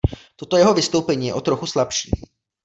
Toto 0.35 0.57
jeho 0.57 0.73
vystoupení 0.73 1.27
je 1.27 1.33
o 1.33 1.41
trochu 1.41 1.65
slabší. 1.65 2.11